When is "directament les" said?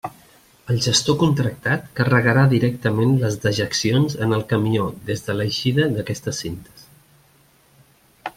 2.53-3.37